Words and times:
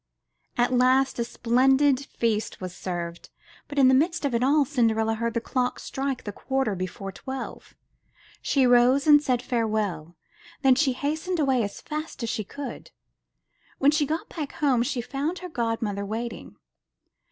At 0.57 0.73
last 0.73 1.19
a 1.19 1.23
splendid 1.23 1.99
feast 2.07 2.59
was 2.59 2.75
served, 2.75 3.29
but 3.67 3.77
in 3.77 3.87
the 3.87 3.93
midst 3.93 4.25
of 4.25 4.33
it 4.33 4.43
all, 4.43 4.65
Cinderella 4.65 5.13
heard 5.13 5.35
the 5.35 5.39
clock 5.39 5.77
strike 5.79 6.23
the 6.23 6.31
quarter 6.31 6.73
before 6.73 7.11
twelve. 7.11 7.75
She 8.41 8.65
rose 8.65 9.05
and 9.05 9.21
said 9.21 9.43
farewell. 9.43 10.15
Then 10.63 10.73
she 10.73 10.93
hastened 10.93 11.39
away 11.39 11.61
as 11.61 11.81
fast 11.81 12.23
as 12.23 12.29
she 12.29 12.43
could. 12.43 12.89
When 13.77 13.91
she 13.91 14.07
got 14.07 14.27
back 14.27 14.53
home, 14.53 14.81
she 14.81 15.01
found 15.01 15.37
her 15.37 15.49
godmother 15.49 16.03
waiting. 16.03 16.55